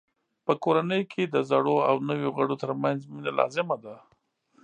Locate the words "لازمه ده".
3.39-3.95